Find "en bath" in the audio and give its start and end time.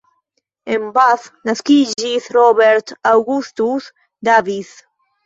0.75-1.27